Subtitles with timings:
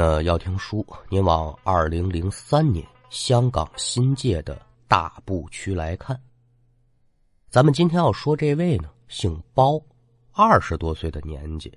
[0.00, 6.16] 那要听书，您往二零零三年香港新界的大埔区来看。
[7.50, 9.82] 咱们今天要说这位呢，姓包，
[10.30, 11.76] 二十多岁的年纪。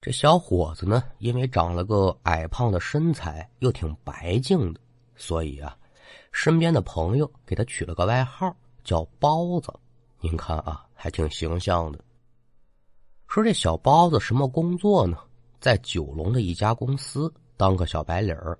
[0.00, 4.78] 这小伙子呢，因为长了个矮胖的身材，又挺白净的，
[5.16, 5.76] 所以啊，
[6.30, 8.54] 身边的朋友给他取了个外号
[8.84, 9.74] 叫包子。
[10.20, 11.98] 您看啊，还挺形象的。
[13.26, 15.18] 说这小包子什么工作呢？
[15.60, 18.58] 在九龙的一家公司当个小白领儿。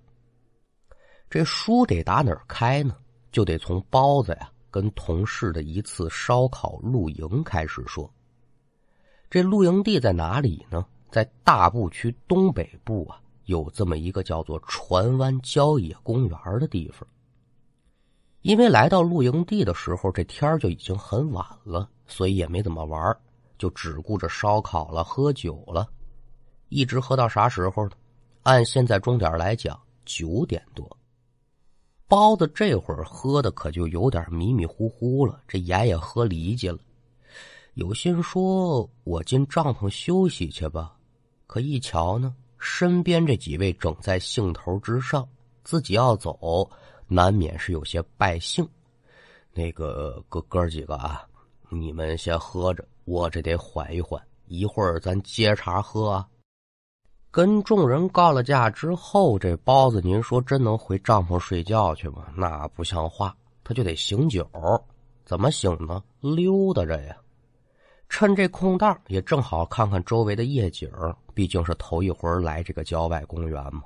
[1.29, 2.97] 这书得打哪儿开呢？
[3.33, 8.11] 就得从包子呀跟同事的一次烧烤露营开始说。
[9.29, 10.87] 这露营地在哪里呢？
[11.11, 17.07] 在大埔区东北部啊，有这么一个叫做船湾郊野公园的地方。
[18.43, 23.17] 因为来到露营地的时候，这天就已经很晚了，所以也没怎么玩，
[23.59, 25.89] 就只顾着烧烤了、喝酒了。
[26.69, 27.93] 一直喝到啥时候呢？
[28.43, 30.89] 按现在钟点来讲，九点多。
[32.09, 36.79] 包子这会儿喝的可就有点迷迷糊糊了，这眼也喝离去了。
[37.75, 40.97] 有心说：“我进帐篷休息去吧。”
[41.49, 45.29] 可一瞧呢，身边这几位正在兴头之上，
[45.65, 46.71] 自己要走，
[47.09, 48.67] 难免是有些败兴。
[49.53, 51.27] 那个哥哥几个啊，
[51.69, 56.29] 你们先喝着，我这得缓一缓，一会儿咱接茬喝啊。
[57.37, 62.29] 跟众人告了假之后，这包子，您说真能回帐篷睡觉去吗？
[62.35, 64.49] 那不像话，他就得醒酒。
[65.23, 66.03] 怎么醒呢？
[66.23, 67.15] 溜达着呀。
[68.09, 70.91] 趁这空档，也正好看看周围的夜景。
[71.35, 73.83] 毕竟是头一回来这个郊外公园嘛。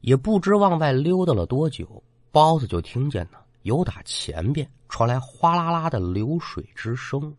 [0.00, 7.32] 也不知往外溜达了多久，包子就听见呢，有打前边传来哗啦啦的流水之声。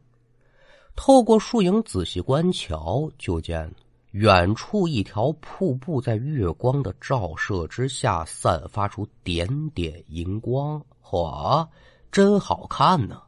[0.95, 3.69] 透过树影仔细观瞧，就见。
[4.15, 11.67] 远处一条瀑布在月光的照射之下散发出点点银光，嚯，
[12.13, 13.21] 真好看呢！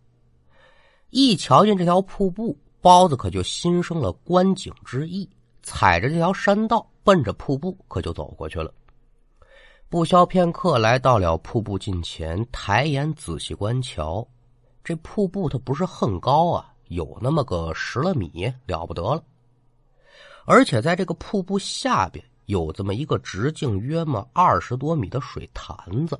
[1.09, 5.29] 一瞧见这条瀑布，包子可就心生了观景之意，
[5.61, 8.73] 踩着这条山道，奔着瀑布可就走过去了。
[9.89, 14.25] 不消片刻，来到了瀑布近前，抬眼仔细观瞧，
[14.85, 19.21] 这瀑布它不是很高啊，有那么个十来米，了不得了。
[20.49, 25.75] 而且在这个瀑布下边有这么一个直径约么二十多米的水潭
[26.07, 26.17] 子，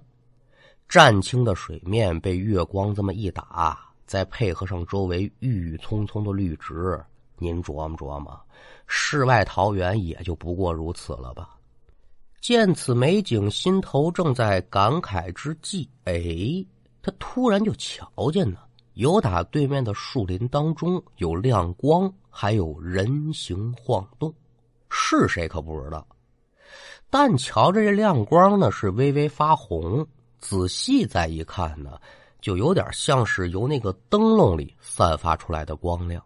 [0.89, 7.01] 湛青的水面被月光这么一打，再配合上周围郁郁葱葱的绿植，
[7.37, 8.37] 您琢磨琢磨，
[8.85, 11.51] 世外桃源也就不过如此了吧？
[12.41, 16.21] 见此美景，心头正在感慨之际，哎，
[17.01, 18.66] 他突然就瞧见了。
[18.97, 24.33] 有打对面的树林当中有亮光，还有人形晃动，
[24.89, 26.05] 是谁可不知道。
[27.07, 30.05] 但瞧着这亮光呢，是微微发红。
[30.39, 31.91] 仔细再一看呢，
[32.41, 36.19] 就有点像是由那个灯笼里散发出来的光亮。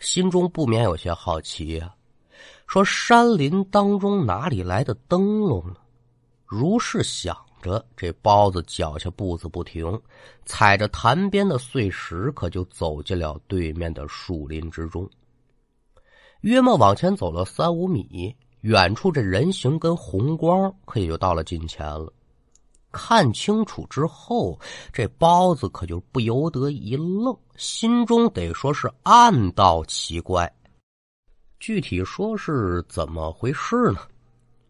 [0.00, 1.94] 心中不免有些好奇呀，
[2.66, 5.76] 说山林当中哪里来的灯笼呢？
[6.46, 7.36] 如是想。
[7.62, 9.98] 着这包子脚下步子不停，
[10.44, 15.08] 踩着潭边的碎石，可就走进了对面的树林之中。
[16.42, 22.12] 约莫往前走了三五米，远处这人形跟红光，可也就到了近前了。
[22.90, 24.58] 看清楚之后，
[24.92, 30.52] 这包子可就不由得一愣，心中得说是暗道奇怪。
[31.58, 34.00] 具体说是怎么回事呢？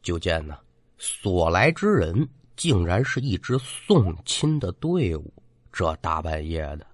[0.02, 0.58] 就见呢，
[0.98, 2.28] 所来之人。
[2.56, 5.32] 竟然是一支送亲的队伍，
[5.72, 6.86] 这大半夜的，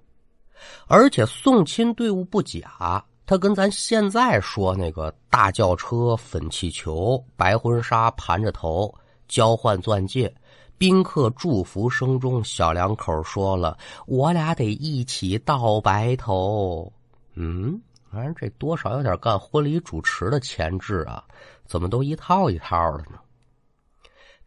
[0.87, 8.95] 而且送亲队伍不假，他跟咱现在说那个大轿车、粉气球、白婚纱盘着头
[9.27, 10.35] 交换钻戒，
[10.79, 16.91] 宾客祝福声中，小两口说了：“我俩得一起到白头。”
[17.35, 17.81] 嗯，
[18.11, 21.23] 反正这多少有点干婚礼主持的潜质啊，
[21.67, 23.19] 怎么都一套一套的呢？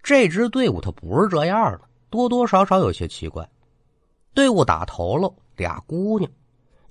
[0.03, 3.47] 这支队伍他不是这样的，多多少少有些奇怪。
[4.33, 6.31] 队伍打头了，俩姑娘，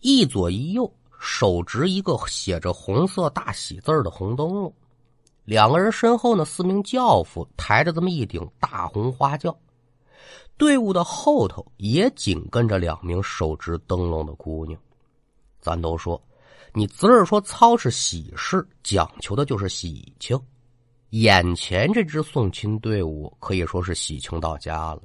[0.01, 4.73] 一左一右，手执一个写着红色大喜字的红灯笼。
[5.45, 9.56] 两个人身后呢，四名轿夫抬着这么一顶大红花轿。
[10.56, 14.79] 队伍的后头也紧跟着两名手执灯笼的姑娘。
[15.61, 16.23] 咱都说，
[16.73, 20.39] 你侄儿说操是喜事，讲求的就是喜庆。
[21.11, 25.03] 眼前这支送亲队伍可以说是喜庆到家了，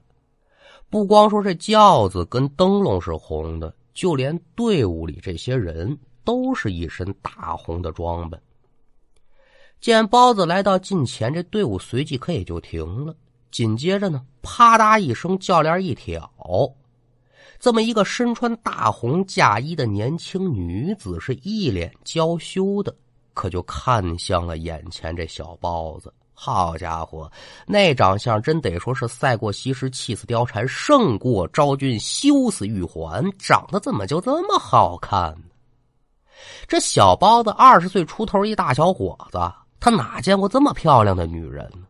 [0.89, 8.39] 不光说这轿子跟灯笼是红的，就连队伍里这些人都是一身大红的装扮。
[9.81, 13.15] 见包子来到近前，这队伍随即可也就停了。
[13.51, 16.29] 紧接着呢，啪嗒一声，轿帘一挑，
[17.59, 22.95] 这么一个身穿大红嫁衣的年轻女子，是一脸娇羞的，
[23.35, 26.11] 可就看向了眼前这小包子。
[26.37, 27.31] 好家伙，
[27.65, 33.23] 那长相真得说是赛过西施，气死貂蝉，胜过昭君，羞死玉环。
[33.39, 35.43] 长得怎么就这么好看呢？
[36.67, 39.39] 这小包子二十岁出头一大小伙子，
[39.79, 41.87] 他哪见过这么漂亮的女人呢？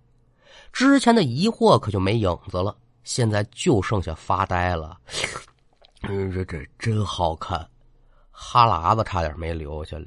[0.71, 4.95] 之前的疑惑可就没影子了，现在就剩下发呆了。
[6.01, 7.67] 这这真好看，
[8.29, 10.05] 哈喇子差点没流下来。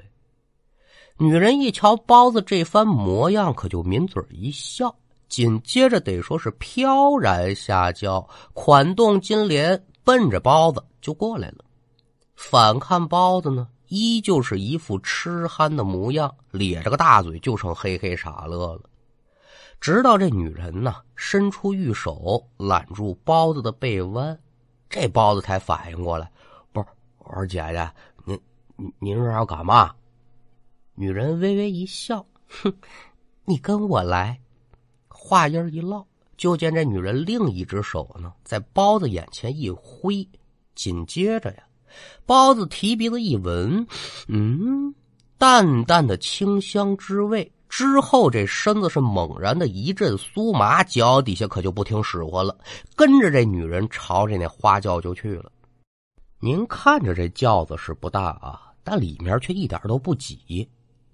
[1.20, 4.94] 女人一瞧包子这番模样，可就抿嘴一笑，
[5.28, 11.64] 紧接着得说是飘然下轿，款动金莲，奔着包子就过来了。
[12.36, 18.82] 反看包子呢，依旧是一副痴憨的模样，咧着个大嘴，就剩嘿嘿傻乐了。
[19.80, 24.38] 直到这女人呢伸出玉手揽住包子的背弯，
[24.88, 26.30] 这包子才反应过来，
[26.72, 26.86] 不是，
[27.18, 27.90] 我说姐姐，
[28.24, 28.40] 您
[28.76, 29.92] 您您是要干嘛？
[31.00, 32.74] 女人微微一笑，哼，
[33.44, 34.36] 你跟我来。
[35.06, 36.04] 话音一落，
[36.36, 40.28] 就见这女人另一只手呢，在包子眼前一挥，
[40.74, 41.62] 紧接着呀，
[42.26, 43.86] 包子提鼻子一闻，
[44.26, 44.92] 嗯，
[45.38, 47.48] 淡淡的清香之味。
[47.68, 52.58] 之后这身子是猛然的一阵酥麻，脚底下可就不听使唤了，
[52.96, 55.52] 跟着这女人朝着那花轿就去了。
[56.40, 60.68] 您看着这轿子是不大啊，但里面却一点都不挤。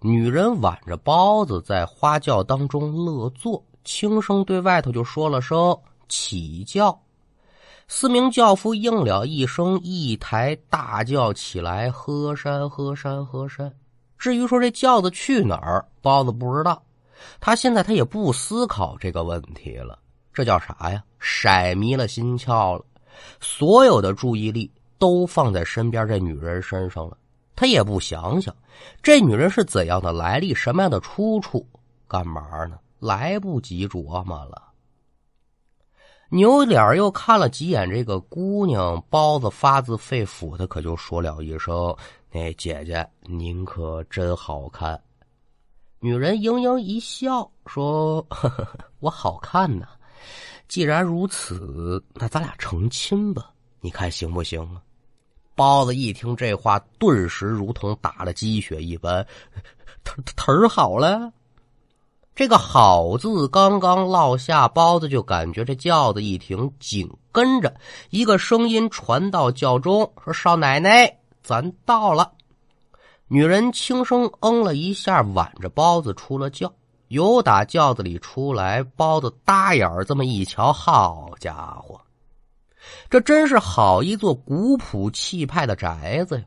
[0.06, 5.74] 女人挽着包子在花轿当中乐坐，轻声对外头就说了声
[6.10, 7.00] “起轿”。
[7.88, 13.72] 四名轿夫应了一声，一抬大轿起来，喝山喝山喝山。
[14.18, 16.82] 至于说这轿子去哪儿，包子不知道。
[17.40, 19.98] 他现在他也不思考这个问题了，
[20.34, 21.02] 这叫啥呀？
[21.18, 22.84] 色迷了心窍了，
[23.40, 27.16] 所有的注意力都放在身边这女人身上了。
[27.56, 28.54] 他也不想想，
[29.02, 31.66] 这女人是怎样的来历，什么样的出处，
[32.08, 32.78] 干嘛呢？
[32.98, 34.62] 来不及琢磨了。
[36.30, 41.94] 扭脸又看了几眼这个姑娘，包子发自肺腑的可就说了一声
[42.32, 45.00] ：“那姐姐，您可真好看。”
[46.00, 48.66] 女人盈盈一笑，说：“呵 呵
[48.98, 49.86] 我好看呢。
[50.66, 54.82] 既然如此，那咱俩成亲吧，你看行不行啊？”
[55.54, 59.24] 包子一听这话，顿时如同打了鸡血一般，
[60.04, 61.32] 忒忒好了。
[62.34, 67.72] 这个“好”字刚刚落下，包子就感觉这轿子一停，紧跟着
[68.10, 72.32] 一个声音传到轿中，说：“少奶奶，咱到了。”
[73.28, 76.72] 女人轻声嗯了一下，挽着包子出了轿。
[77.06, 81.54] 由打轿子里出来，包子搭眼儿这么一瞧，好家
[81.86, 82.00] 伙！
[83.08, 86.44] 这真是好一座古朴气派的宅子呀！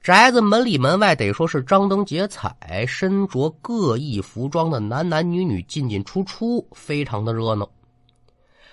[0.00, 7.66] 宅子门里门外得说是张灯结彩，身着各异服装的男男女女进进出出，非常的热闹。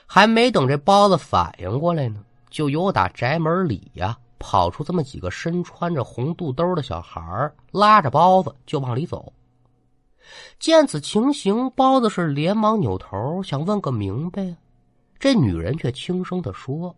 [0.06, 9.32] 还没等这包子反应过来呢，就由打宅门里呀跑出这么几个身穿着红肚兜的小孩拉着包子就往里走。
[10.60, 14.58] 见此情形，包子是连忙扭头想问个明白。
[15.22, 16.96] 这女人却轻声的说：“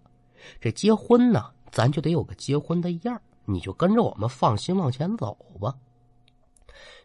[0.61, 5.75] 这结婚呢，咱就得有个结婚的样你就跟着我们放心往前走吧。”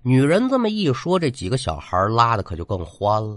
[0.02, 3.36] 女人这么一说，这几个小孩拉的可就更欢了。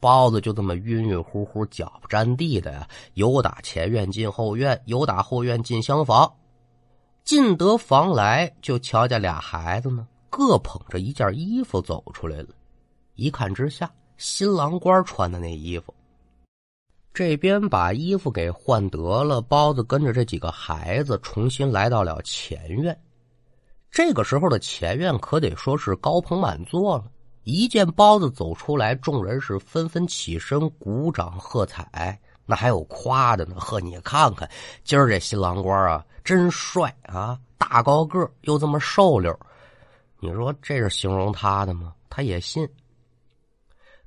[0.00, 6.32] 包子就这么晕晕乎乎、脚不沾地的呀，由打前院进后院，由打后院进厢房。
[7.24, 12.48] 进得房来，就瞧见俩孩子呢，各捧着一件衣服走出来了。
[13.16, 15.92] 一看之下，新郎官穿的那衣服。
[17.12, 22.96] 这边把衣服给换得了，包子跟着这几个孩子重新来到了前院。
[23.90, 27.04] 这个时候的前院可得说是高朋满座了。
[27.44, 32.20] 一见包子走出来，众人是纷纷起身鼓掌喝彩。
[32.44, 34.48] 那还有夸的呢，呵，你看看
[34.84, 39.36] 今儿这新郎官啊，真帅啊，大高个又这么瘦溜。
[40.20, 41.94] 你说这是形容他的吗？
[42.10, 42.68] 他也信。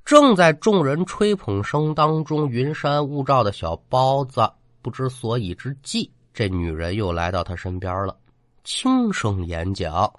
[0.04, 4.50] 正在众人吹捧声当中，云山雾罩的小包子
[4.82, 8.16] 不知所以之际，这女人又来到他身边了，
[8.64, 10.12] 轻声演讲，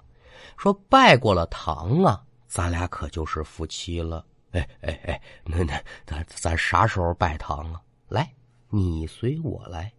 [0.56, 5.74] 说：“拜过了堂啊，咱俩可就是夫妻了。”哎哎哎，那那
[6.06, 7.80] 咱咱啥时候拜堂啊？
[8.08, 8.32] 来，
[8.70, 9.92] 你随我来。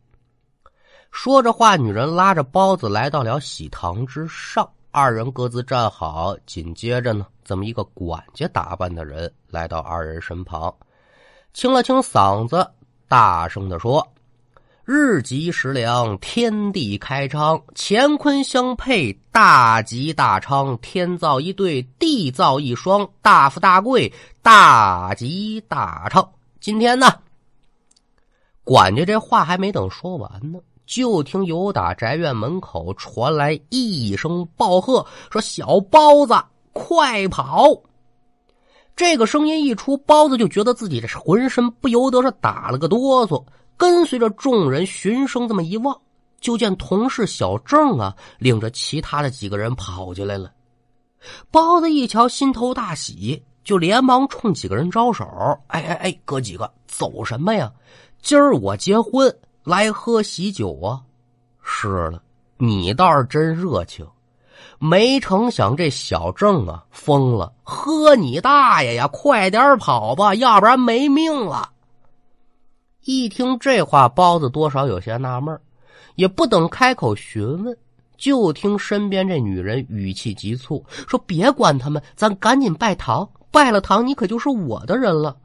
[1.12, 10.74] 说着话，女人拉着包子来到了喜堂之上，二人各自站好，紧接着呢，这么一个管家打扮的人来到二人身旁，
[11.54, 12.66] 清了清嗓子，
[13.10, 14.08] 大声的说
[14.86, 26.26] ：“日吉时良，天地开昌，乾坤相配，大吉大昌，天造一对，地造一双，大富大贵，大吉大昌。
[26.62, 27.08] 今天呢，
[28.64, 36.36] 管家这话还没等说完呢。”就听有打宅院门口传来一声暴喝：“说小包子，
[36.74, 37.70] 快跑！”
[38.96, 43.44] 这个声音一出，包子就觉得自己这浑身不由得是打了个哆嗦，
[43.76, 46.00] 跟随着众人循声这么一望，
[46.40, 50.52] 就见同事小郑啊领着其他的几个人跑进来了。
[51.52, 55.26] 包子一瞧，心头大喜，就连忙冲几个人招手
[55.68, 57.70] ：“哎哎哎，哥几个，走什么呀？
[58.22, 61.02] 今儿我结婚。”来喝喜酒啊！
[61.62, 62.22] 是了，
[62.58, 64.08] 你倒是真热情。
[64.78, 69.08] 没成想这小郑啊疯了，喝你大爷呀！
[69.08, 71.72] 快点跑吧，要不然没命了。
[73.06, 75.60] 一听这话，包子多少有些纳闷
[76.16, 77.76] 也不等开口询问，
[78.18, 85.36] 就听身边这女人语气急促说：“别管他们，咱赶紧拜堂，拜了堂，你可就是我的人了。”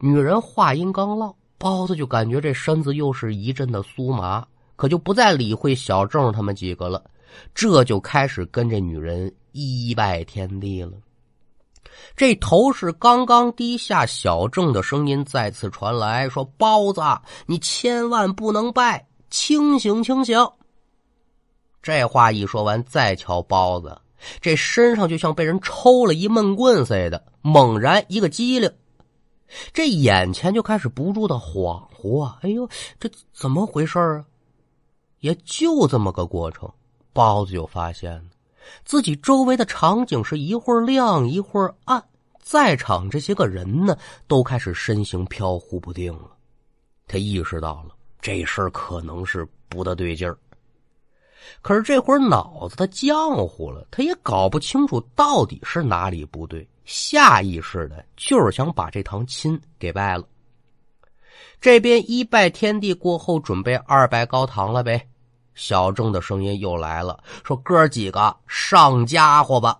[0.00, 1.34] 女人话音刚落。
[1.58, 4.46] 包子就感觉这身子又是一阵的酥麻，
[4.76, 7.04] 可就不再理会小郑他们几个了，
[7.52, 10.92] 这就开始跟这女人一拜天地了。
[12.14, 17.00] 这头是刚刚低下，小郑的声音再次传来，说：“包子，
[17.46, 20.38] 你千万不能拜，清醒清醒。”
[21.82, 24.00] 这话一说完，再瞧包子，
[24.40, 28.70] 这身上就像被人抽了一闷棍似的，猛然一个机灵。
[29.72, 32.38] 这眼前就开始不住的恍惚啊！
[32.42, 32.68] 哎呦，
[33.00, 34.24] 这怎么回事啊？
[35.20, 36.70] 也就这么个过程，
[37.12, 38.22] 包子就发现
[38.84, 42.02] 自己周围的场景是一会儿亮一会儿暗，
[42.40, 46.30] 在场这些个人呢，都开始身形飘忽不定了。
[47.06, 50.36] 他意识到了这事儿可能是不大对劲儿，
[51.62, 56.68] 可是这会儿脑子他浆糊了，他也搞不清楚到底是哪里不对。
[56.88, 60.24] 下意识的就是想把这堂亲给拜了。
[61.60, 65.06] 这边一拜天地过后，准备二拜高堂了呗。
[65.54, 69.78] 小郑的声音又来了，说：“哥几个上家伙吧。”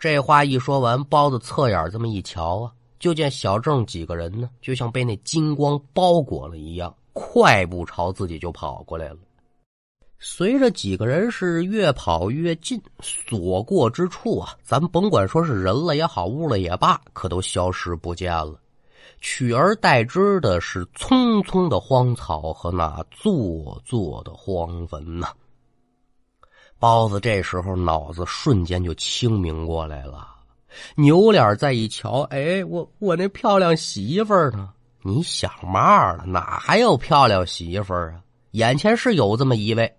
[0.00, 9.18] 这话一说完，包子侧眼这么一瞧啊，就见小郑几个人呢，就像被那金光包裹了一样，快步朝自己就跑过来了。
[10.24, 18.54] 随着几个人是越跑越近，所过之处啊，咱甭管说是人了也好，物了也罢，可都消失不见了，
[19.20, 25.26] 取而代之的是葱葱的荒草和那座座的荒坟呐。
[26.78, 30.28] 包子这时候脑子瞬间就清明过来了，
[30.94, 34.70] 扭脸再一瞧，哎，我我那漂亮媳妇儿呢？
[35.02, 36.24] 你想嘛了？
[36.26, 38.22] 哪还有漂亮媳妇儿啊？
[38.52, 39.92] 眼前是有这么一位。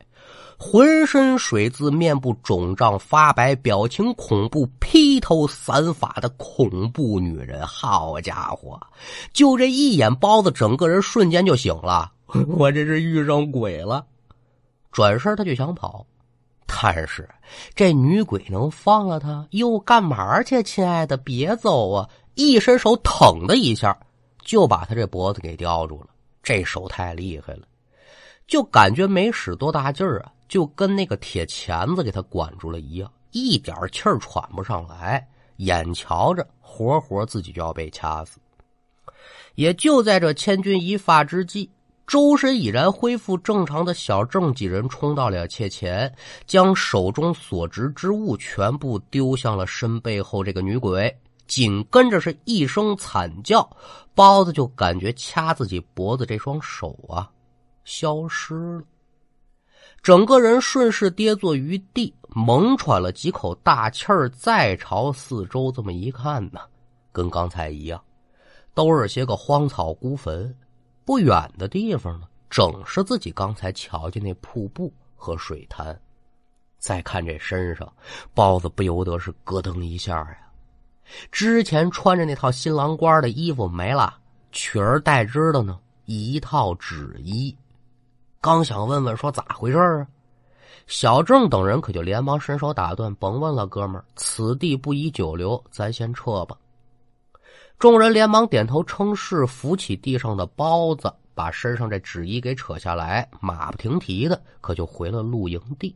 [0.65, 8.79] 浑身水渍、面部肿胀发白、表情恐怖、披头散发的恐怖女人，好家伙！
[9.33, 12.13] 就这一眼，包子整个人瞬间就醒了。
[12.57, 14.05] 我这是遇上鬼了，
[14.89, 16.07] 转身他就想跑，
[16.65, 17.29] 但是
[17.75, 19.45] 这女鬼能放了他？
[19.51, 20.63] 又干嘛去？
[20.63, 22.09] 亲爱的，别走啊！
[22.35, 23.95] 一伸手，腾的一下
[24.41, 26.07] 就把他这脖子给叼住了。
[26.41, 27.63] 这手太厉害了，
[28.47, 30.31] 就感觉没使多大劲儿啊。
[30.53, 38.39] 就跟那个铁钳子给他管住了一样，一点气儿喘不上来，眼瞧着活活自己就要被掐死。
[39.55, 41.71] 也就在这千钧一发之际，
[42.05, 46.13] 周身已然恢复正常的小郑几人冲到了妾前，
[46.45, 51.11] 将手中所执之物全部丢向了身背后这个女鬼，
[51.47, 53.67] 紧跟着是一声惨叫，
[54.13, 57.27] 包子就感觉掐自己脖子这双手啊
[57.85, 58.83] 消失了。
[60.03, 66.59] 整个人顺势跌坐于地，猛喘了几口大气儿，再朝四周这么一看呢，
[67.13, 68.03] 跟刚才一样，
[68.73, 70.53] 都是些个荒草孤坟。
[71.05, 75.97] 不远的地方呢，正是自己刚才瞧见那瀑布和水潭。
[76.79, 77.89] 再看这身上，
[78.33, 80.37] 包子不由得是咯噔一下呀。
[81.31, 84.17] 之前穿着那套新郎官的衣服没了，
[84.51, 87.55] 取而代之的呢，一套纸衣。
[88.43, 90.05] 刚想问问说咋回事啊，
[90.85, 96.57] 小郑等人可就连忙伸手打断：“甭问了，哥们儿，此地不宜久留，咱先撤吧。”
[97.79, 105.95] 众人连忙点头称是，扶起地上的包子，把身上这纸衣给扯下来，马不停蹄的可就回了露营地。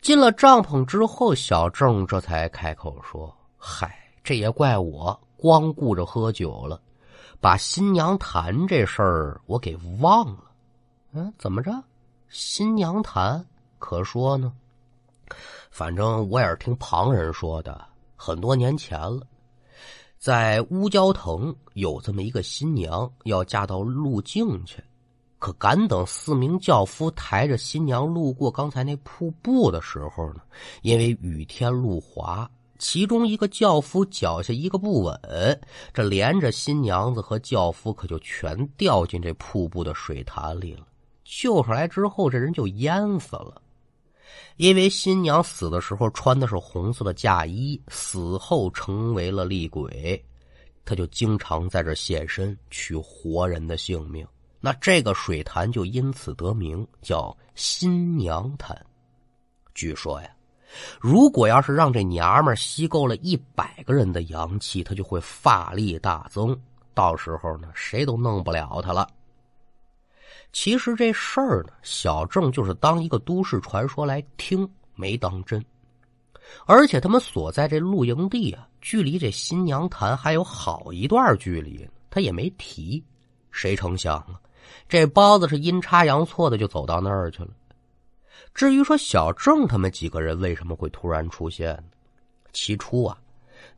[0.00, 6.80] 进了帐篷之后，小郑这才开口说：“嗨，这也怪我光顾着喝酒了，
[7.40, 10.44] 把新娘谈这事儿我给忘了。
[11.12, 11.72] 嗯，怎么着？
[12.28, 13.44] 新娘潭？
[13.78, 14.52] 可说呢。
[15.70, 17.84] 反正我也是听旁人说的，
[18.16, 19.22] 很多年前了，
[20.18, 24.82] 在乌蛟腾有这么一个新娘要嫁到路境去。”
[25.40, 30.42] 可赶等四名轿夫抬着新娘路过刚才那瀑布的时候呢，
[30.82, 32.46] 因为雨天路滑，
[32.78, 35.18] 其中一个轿夫脚下一个不稳，
[35.94, 40.86] 这连着新娘子和轿夫可就全掉进这瀑布的水潭里了。
[41.30, 43.62] 救上来之后，这人就淹死了。
[44.56, 50.22] 因为新娘死的时候穿的是红色的嫁衣，死后成为了厉鬼，
[50.84, 54.26] 他就经常在这现身取活人的性命。
[54.60, 58.76] 那这个水潭就因此得名，叫新娘潭。
[59.72, 60.28] 据说呀，
[61.00, 66.60] 如果要是让这娘们吸够了一百个人的阳气，她就会法力大增，
[66.92, 69.08] 到时候呢，谁都弄不了她了。
[70.52, 75.64] 其实这事儿呢，小郑就是当一个都市传说来听，没当真。
[76.66, 83.02] 而且他们所在这露营地啊，距离这新娘潭还有好一段距离，他也没提。
[83.52, 84.40] 谁成想啊？
[84.88, 87.50] 这包子是阴差阳错的就走到那儿去了。
[88.52, 91.84] 至于说小郑他们几个人为什么会突然出现呢？
[92.52, 93.16] 起初啊，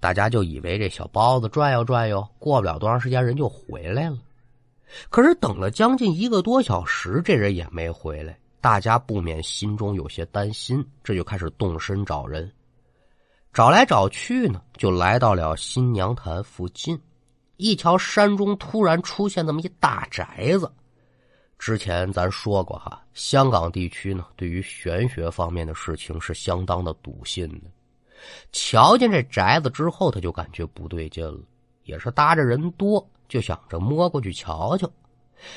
[0.01, 4.17] 大家就以为这小包子转悠转悠，过不了多长时间人就回来了。
[5.11, 12.51] 可是等了将近一个多小时，这人也没回来，大家不免心中有些担心，这就开始动身找人。
[13.53, 16.99] 找来找去呢，就来到了新娘潭附近，
[17.57, 20.71] 一瞧山中突然出现这么一大宅子。
[21.59, 27.71] 之前咱说过哈，香港地区呢，对于玄学方面的事情是相当的笃信的。
[28.53, 31.39] 瞧见这宅子之后，他就感觉不对劲了，
[31.85, 34.87] 也是搭着人多，就想着摸过去瞧瞧。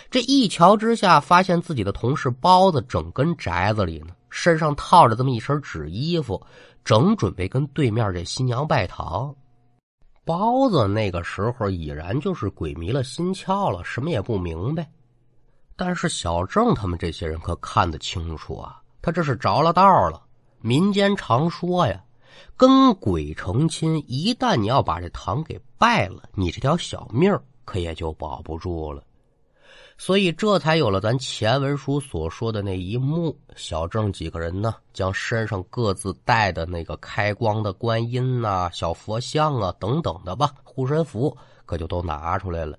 [0.09, 6.41] 这一瞧之下，发现自己的同事包子整根宅子里呢，身上套着这么一身纸衣服，
[6.85, 9.35] 正准备跟对面这新娘拜堂。
[10.23, 14.89] 包子那个时候已然就是鬼迷了心窍了，什么也不明白。
[15.75, 20.23] 但是小郑他们这些人可看得清楚啊，他这是着了道了。
[20.61, 22.01] 民间常说呀，
[22.57, 29.03] 跟鬼成亲，一旦你要把这堂给拜了，你这条小命可也就保不住了。
[29.97, 42.77] 所以这才有了咱前文书所说的那一幕：小郑几个人呢，将身上各自带的那个开光的观音呐、小佛像啊等等的吧，护身符可就都拿出来了。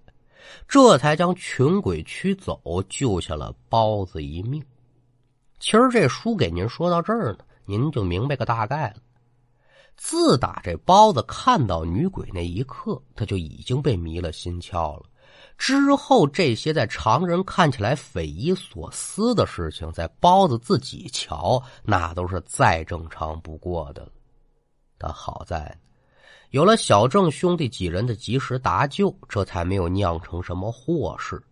[0.69, 4.63] 这才将群鬼驱走，救下了包子一命。
[5.59, 8.97] 其实这书给您说到这儿呢，您就明白个大概了。
[9.97, 15.03] 自打这包子看到女鬼那一刻，他就已经被迷了心窍了。
[15.59, 24.13] 之后这些在常人看起来匪夷所思的事情，在包子自己瞧，那都是再正常不过的了。
[24.99, 25.77] 但好在。
[26.51, 31.43] 有了小郑兄弟几人的及时搭救，这才没有酿成什么祸事。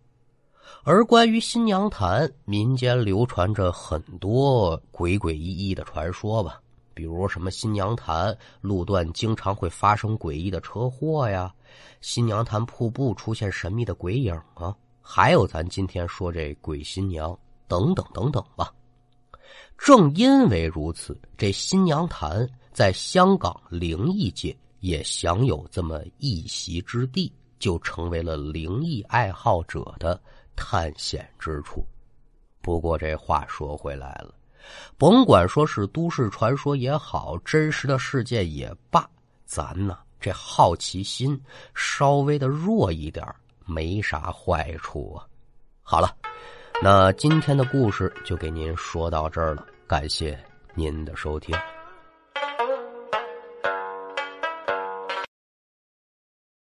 [0.83, 6.61] 而关于新娘潭，民间流传着很多鬼鬼异异的传说吧，
[6.95, 11.53] 比如什么新娘潭路段经常会发生诡异的车祸呀，
[12.01, 18.73] 新娘潭瀑布出现神秘的鬼影啊，还有咱今天说这鬼新娘等等等等吧。
[19.77, 24.57] 正因为如此，这新娘潭在香港灵异界。
[24.81, 30.21] 也享有这么一席之地，就成为了灵异爱好者的
[30.55, 31.83] 探险之处。
[32.61, 34.35] 不过这话说回来了，
[34.97, 39.07] 甭管说是都市传说也好，真实的事件也罢，
[39.45, 41.39] 咱呢这好奇心
[41.73, 43.25] 稍微的弱一点，
[43.65, 45.25] 没啥坏处啊。
[45.81, 46.15] 好了，
[46.81, 50.37] 那今天的故事就给您说到这儿了，感谢
[50.73, 51.55] 您的收听。